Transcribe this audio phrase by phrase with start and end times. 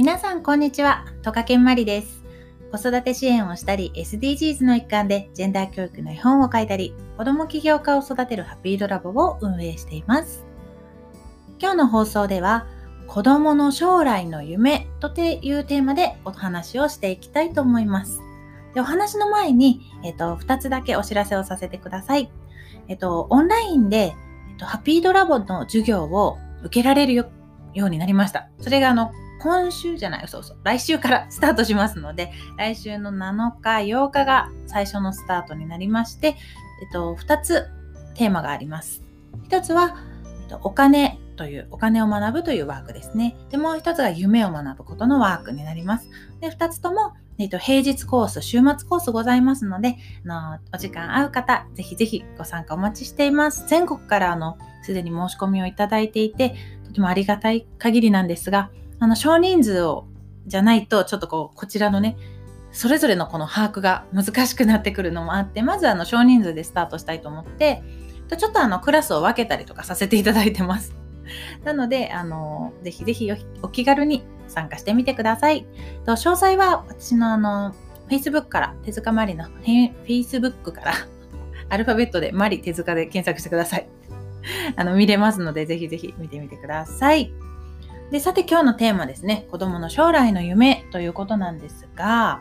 [0.00, 2.24] 皆さんこんにちは、トカケンマリです。
[2.72, 10.46] 子育て支援をしたり、SDGs の一環でジェンダー教育の絵本を書いたり、子供起業家を育てるハッピードラボを運営しています。
[11.58, 12.66] 今日の放送では、
[13.08, 18.22] 子供の将来の夢というテーマでお話をしていきたいと思います。
[18.72, 22.32] でお話の前に、えっと、2つだけお知らせをさせてください。
[22.88, 24.14] えっと、オンラインで、
[24.48, 27.26] えっと、ハッピードラボの授業を受けられるよ
[27.74, 28.48] ようになりました。
[28.60, 36.36] それがあの、今週じゃない、そうそう、来週からスタートしますので、来週の7日、8日が最初のスタートになりまして、
[36.82, 37.68] えっと、2つ
[38.14, 39.02] テーマがあります。
[39.48, 39.96] 1つは、
[40.42, 43.34] えっと、お金という、お金を学ぶというワークですね。
[43.48, 46.10] で、もう1つが夢を学ぶことのワークになります。
[46.40, 53.66] で、2つとも、えっと、平日コース、週末コースございますので、あのお時間合う方、ぜひぜひご参加お待ちしています。
[53.66, 58.70] 全国からあの、すでに申し込みをいただいていて、とてもありがたい限りなんですが、
[59.00, 60.06] あの、少人数を、
[60.46, 62.16] じゃないと、ちょっとこう、こちらのね、
[62.72, 67.82] それぞれのこの把握が難しくなってくるのもあって、まずあの、少人数でスタートしたいと思って、
[68.36, 70.94] ちょっとあの、クラスを分けたりとかさせていただいてます。
[71.64, 73.30] なので、あの、ぜひぜひ
[73.62, 75.66] お気軽に参加してみてください。
[76.04, 77.74] と詳細は私のあの、
[78.08, 79.46] Facebook から、手塚まりの
[80.06, 80.92] Facebook から、
[81.68, 83.88] アルファベットでマリ手塚で検索してください。
[84.76, 87.32] あの、見れますので、ぜひぜひ見てみてください。
[88.10, 92.40] で、さて今日のテーマですね、子供の将来の夢ということなんですが、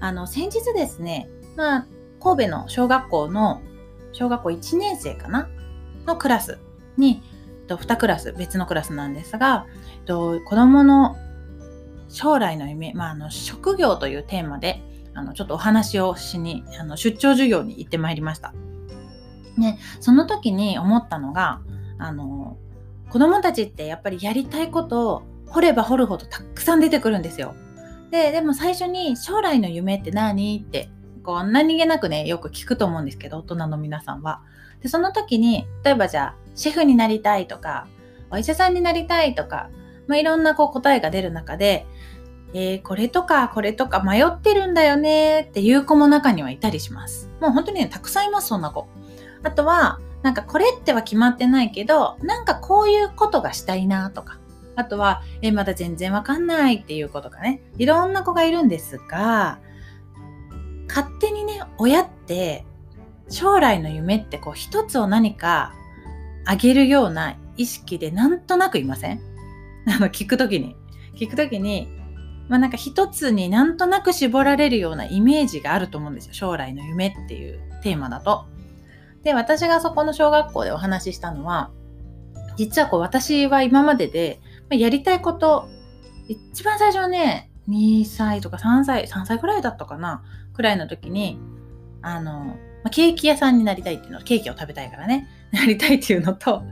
[0.00, 1.86] あの、先日ですね、まあ、
[2.20, 3.62] 神戸の小学校の、
[4.12, 5.48] 小学校1年生かな？
[6.06, 6.58] のクラス
[6.96, 7.22] に、
[7.66, 9.66] 2クラス、別のクラスなんですが、
[10.06, 11.16] 子供の
[12.08, 14.82] 将来の夢、まあ、あの、職業というテーマで、
[15.14, 18.52] あの、ちょっとお話をしに、あの、出張授業に行ってまいりました。
[19.56, 21.60] ね、その時に思ったのが、
[21.98, 22.58] あの、
[23.10, 27.54] 子供たちってやっぱりやりたいことを掘れば掘るほどたくさん出てくるんですよ。
[28.10, 30.90] で、でも最初に将来の夢って何って、
[31.22, 34.42] こう何気なくね、よく聞くと思うんですけど、大人の皆さんは。
[34.82, 37.86] で、その時に、例えばじゃあ、シェフになりたいとか、
[38.30, 39.70] お医者さんになりたいとか、
[40.06, 41.86] まあ、いろんなこう答えが出る中で、
[42.54, 47.28] えー、これとかこれとか迷ってるんだよねっていう子も中にはいたりします。
[47.40, 48.86] もう本当にね、たくさんいます、そんな子。
[49.42, 54.40] あとは、なんかこれっては決まってないけど、なんかこういうことがしたいなとか。
[54.74, 57.60] あとは、え、まだ全然わかんないっていう子とかね。
[57.78, 59.60] いろんな子がいるんですが、
[60.88, 62.66] 勝手にね、親って、
[63.28, 65.72] 将来の夢ってこう一つを何か
[66.44, 69.20] あげるような意識でなんとなくいません？
[69.86, 70.74] あの、聞くときに。
[71.14, 71.88] 聞くときに、
[72.48, 76.34] まあなんか一つになんとなく絞られるようなイメージがあると思うんですよ。
[76.34, 78.46] 将来の夢っていうテーマだと。
[79.26, 81.72] で、私がそこの小学校でお話ししたのは、
[82.56, 85.68] 実はこう私は今までで、やりたいこと、
[86.28, 90.22] 一番最初はね、2歳とか3歳、3歳くらいだったかな、
[90.54, 91.40] くらいの時に、
[92.02, 92.56] あの、
[92.92, 96.62] ケーキ屋さんになりたいっていうの、ケーキを食べたいからね、 なりたいっていうのと、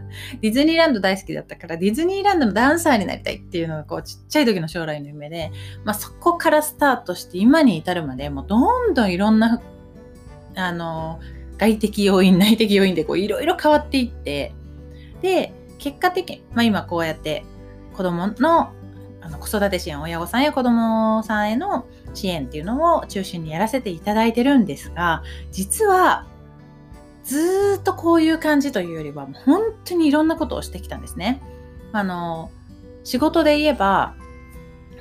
[0.41, 5.51] ディズニーランド大好きだったから、ディズニーランドのダンサーになりたいっていうのが、こう、ちっちゃい時の将来の夢で、
[5.85, 9.61] まあ、そこからスタートして、今に至るまで、もうどんどんいろんな、
[10.55, 11.19] あの、
[11.65, 14.55] 外的要因、 内的要因でこういろいろ変わっていって、
[15.23, 17.45] で、結果的に、まあ今こうやって
[17.97, 18.73] 子供の
[19.21, 26.27] あの子育て支援、親御さんや子供さんへの支援っていうのを中心にやらせていただいてるんですが、実は
[27.25, 31.41] ずっとこういう感じというよりは、本当にいろんなことをしてきたんですね。
[31.93, 32.51] あの、
[33.03, 34.15] 仕事で言えば、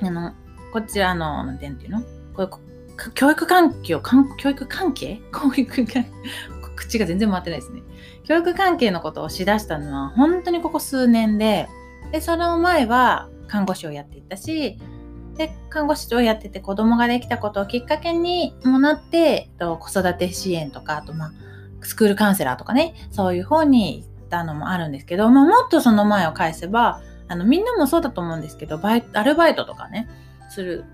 [0.00, 0.32] あの、
[0.72, 2.02] こちらの、なんていうの？
[2.34, 2.48] これ
[3.14, 4.00] 教育環境、
[4.38, 5.20] 教育関係？
[5.32, 6.06] 教育関
[6.76, 7.82] 口が全然回ってないですね。
[8.24, 11.68] 教育関係のことをしだしたのは本当にここ数年で、
[12.12, 14.78] で、その前は看護師をやっていたし、
[15.36, 21.32] で、看護師をやってて子供ができたことをきっかけにもなって、子育て支援とか、あとまあ、
[21.82, 30.08] スクールカウンセラーとかね、そういう方に行ったのもあるんですけど、まあ、もっとその前を返せば、あの、みんなもそうだと思うんですけど、バイアルバイトとかね、
[30.48, 30.84] する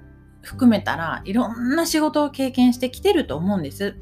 [0.42, 3.96] 含めたらいろんな仕事を経験してきてると思うんです。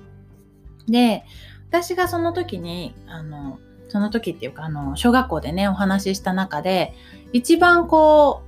[0.86, 1.24] で、
[1.70, 6.94] 私がその時に、あの、その時っていうか、あの、小学校でね、お話しした中で、
[7.32, 8.42] 一番こ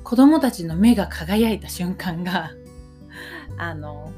[0.00, 2.50] う、子供たちの目が輝いた瞬間が、
[3.56, 4.10] あの、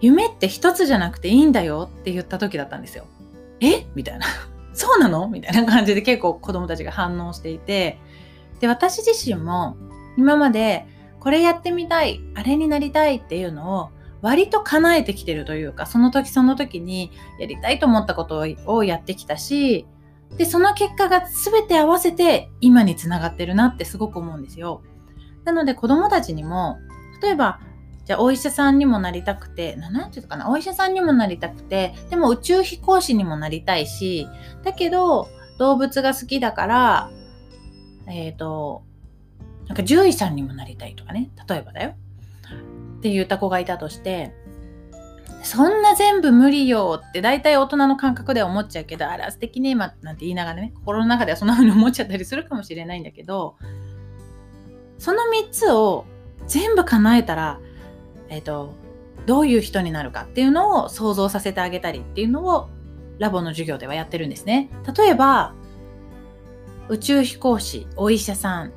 [0.00, 3.06] 夢って一つじゃなくていいんだよって言った時だったんですよ。
[3.60, 3.86] え？
[3.94, 4.26] みたいな。
[4.74, 5.28] そうなの？
[5.28, 7.98] みたいな感じで結構子供たちが反応していて、
[8.60, 9.76] で、私自身も
[10.18, 10.86] 今まで
[11.20, 13.90] これやってみたい、あれになりたいっていうのを
[14.22, 19.86] 割と叶えてきてるというか、その時その時にやりたいと思ったことをやってきたし、
[20.36, 24.82] で、その結果が全て合わせて今につながってるなってすごく思うんですよ。
[25.44, 26.78] なので子供たちにも、
[27.22, 27.60] 例えば、
[28.04, 34.28] じゃあお医者さんにもなりたくて、なんていうかな、お医者さんにもなりたくて、でも宇宙飛行士にもなりたいし、
[34.64, 35.28] だけど
[35.58, 37.10] 動物が好きだから、
[38.06, 38.84] えっ、ー、と、
[39.66, 41.96] なんか獣医さんにもなりたいとかね、例えばだよ。
[42.98, 44.32] って言った子がいたとして、
[45.42, 53.56] そんな全部無理よって大体大人の感覚では思っちゃうけど、あら素敵ね、ま、なんて言いながらね、心の中ではそんな風に思っちゃったりするかもしれないんだけど、
[54.98, 56.04] その3つを
[56.46, 57.60] 全部叶えたら、
[58.28, 58.74] えっ、ー、と、
[59.26, 62.68] どういう人になるかっていうのを想像させてあげたりっていうのを
[63.18, 64.68] ラボの授業ではやってるんですね。
[64.96, 65.54] 例えば、
[66.88, 68.72] 宇宙飛行士、お医者さん、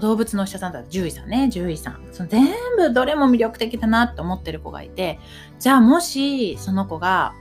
[0.00, 2.00] 動物のお医者さんだったら獣医さんね、獣医さん。
[2.12, 2.46] その全
[2.76, 5.18] 部どれも魅力的だなって思ってる子がいて、
[5.58, 7.34] じゃあもしその子が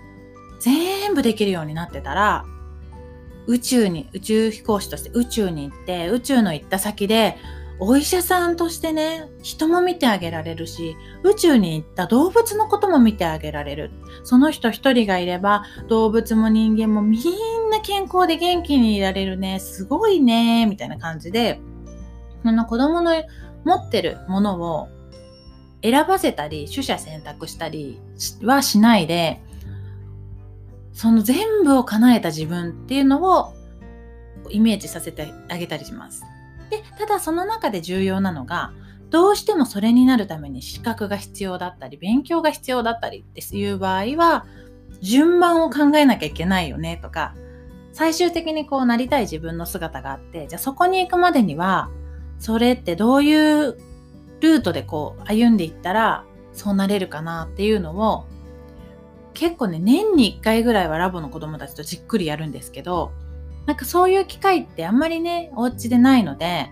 [0.59, 2.45] 全部できるようになってたら、
[3.47, 7.37] 宇宙に、宇宙飛行士として宇宙に行って、宇宙の行った先で、
[7.79, 13.91] お医者さんとしてね、人も見てあげられるし、宇宙に行った動物のことも見てあげられる。
[14.23, 19.59] その人一人がいれば、動物も人間もみんな健康で元気にいられるね。
[19.59, 20.65] すごいね。
[20.65, 21.61] みたいな感じで、
[22.47, 23.11] その子供の
[23.65, 24.87] 持ってるものを
[25.81, 27.99] 選ばせたり、取捨選択したり
[28.43, 29.41] はしないで、
[30.93, 33.53] その全部を叶えた自分っていうのを
[34.49, 36.23] イメージさせてあげたりします。
[36.69, 38.71] で、ただその中で重要なのが、
[39.09, 44.45] どうしてもそれになるために資格が必要だったり、勉強が必要だったりっていう場合は、
[45.01, 47.35] 順番を考えなきゃいけないよねとか、
[47.93, 51.89] 最終的にこうなりたい自分の姿があって、じゃあそこに行くまでには、
[52.39, 53.77] それってどういう
[54.39, 58.25] ルートでこう歩んでいったらそうなれるかなっていうのを
[59.33, 63.11] 結構ね年に1回ぐらいはラボの子供たちとじっくりやるんですけど
[63.67, 66.69] なんかそういう機会ってあんまりね、お家でないので、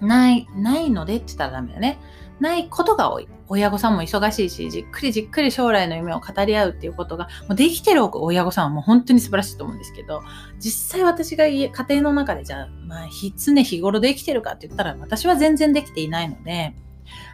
[0.00, 2.00] ない、ないのでって言ったらダメだね。
[2.42, 3.28] ないことが多い。
[3.48, 10.22] 親御さんも忙しいし、じっくりじっくり将来の夢を語り合うっていうことが、もうできてる親御さんはもう本当に素晴らしいと思うんですけど、
[10.58, 16.74] 実際私が家庭の中でじゃあ、まあ、常日頃できてるかって言ったら、私は全然できていないので、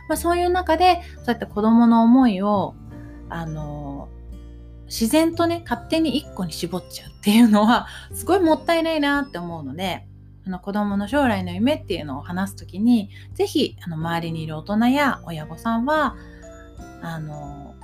[0.08, 2.74] まあ、そういう中で、そうやって子供の思いを、
[3.30, 4.08] あの、
[4.86, 10.07] 自然とね、勝手に1個に絞っちゃうっていうのは、すごいもったいないなって思うので、
[10.48, 16.16] あの子供の将来の夢っていうのを話すときに、ぜひ、あの、周りにいる大人や親御さんは、
[17.02, 17.74] あの、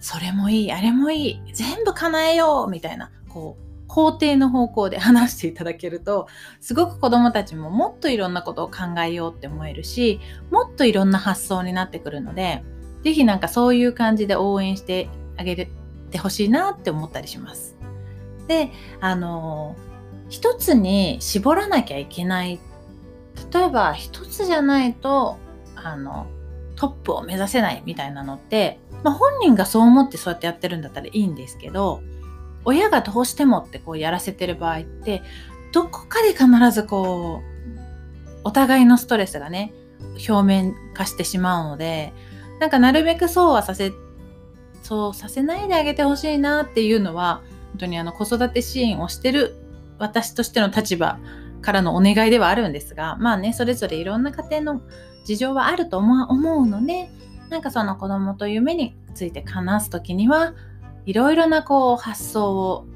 [0.00, 6.28] それもいい、あれもいい、全部叶えようみたいな、こう、肯定の方向で 話していただけると、
[6.60, 10.18] すごく子供たちももっといろんなことを考えようって思えるし、
[10.50, 12.64] もっといろんな発想になってくるので、
[13.04, 15.68] ぜひなんかそういう感じで応援してあげ
[16.10, 17.76] てほしいなって思ったりします。
[18.46, 18.70] で、
[19.02, 19.76] あの、
[20.28, 22.60] 一つに絞らなきゃいけない。
[23.52, 25.38] 例えば、一つじゃないと、
[25.74, 26.26] あの、
[26.76, 32.02] トップを目指せないみたいなのって、まあ、本人がそう思ってそうやってやってるんだったらいいんですけど、
[32.64, 35.22] 親がどうしてもってこうやらせてる場合って、
[35.72, 37.78] どこかで必ずこう、
[38.44, 39.72] お互いのストレスがね、
[40.28, 42.12] 表面化してしまうので、
[42.60, 43.92] なんかなるべくそうはさせ
[44.82, 47.42] そうさせないであげてほしいなっていうのは、
[47.72, 49.54] 本当にあの子育て支援をしてる
[49.98, 51.18] 私としての立場
[51.60, 54.82] からのお願いではあるんですが、まあね、それぞれいろんな家庭の
[55.24, 57.10] 事情はあると思うので、
[57.50, 60.54] なんかその子供と夢について話すときには、
[61.06, 62.86] いろいろなこう発想を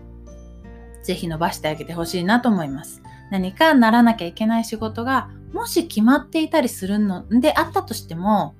[1.02, 3.02] ぜひ伸ばしてあげてほしいなと思います。
[3.30, 8.54] 何かならなきゃいけない仕事がもし決まっていたりするのであったとしても、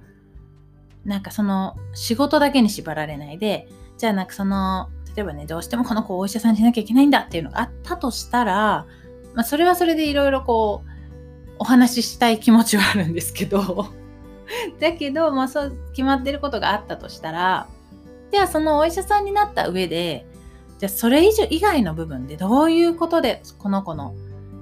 [1.04, 3.68] なんかその仕事だけに縛られないで、
[3.98, 8.86] じゃあなんかその、例えばね、どうしてもこの子をお医者さんにしなきゃいけないんだっていうのがあったとしたら、
[9.34, 10.90] まあそれはそれでいろいろこう、
[11.58, 13.86] お話ししたい気持ちはあるんですけど、
[14.80, 17.66] だけど、まあそう決まってることがあったとしたら、
[18.30, 20.26] じゃあそのお医者さんになった上で、
[20.78, 24.14] じゃあそれ以上以外の部分でどういうことでこの子の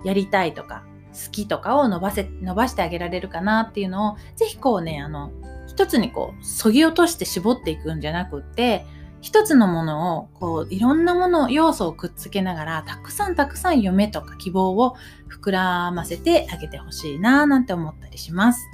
[0.04, 5.30] やりたいとか好きとかを伸ばせ、伸ばしてあげられるかなっていうのを、ぜひこうね、あの、
[5.66, 8.87] 一つにこう、そぎ落として絞っていくんじゃなくって、
[9.20, 14.96] 一つのものを、こう、いろんなもの、要素をくっつけながら、たくさんたくさん夢とか希望を
[15.28, 18.66] 膨らませてあげてほしいな、なんて思ったりします。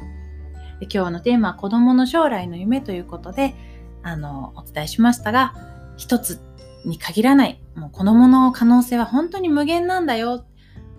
[0.78, 3.54] で今日のテーマは子供の将来の夢ということで、
[4.02, 5.54] あの、お伝えしましたが、
[5.96, 6.40] 一つ
[6.84, 10.44] に限らない、もう子供の可能性は本当に無限なんだよ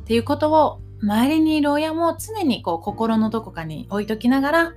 [0.02, 4.74] っていうことを、周りにいる親も常にこう心のどこかに置いときながら、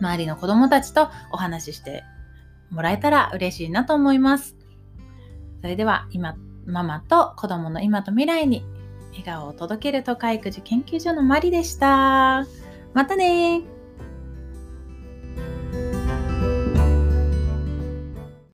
[0.00, 2.04] 周りの子供たちとお話しして
[2.72, 4.56] もらえたら嬉しいなと思います。
[5.60, 6.36] それでは今、
[6.66, 8.64] ママと子供の今と未来に
[9.10, 12.46] 笑顔を届ける都会育児研究所のマリでした。
[12.94, 13.62] またね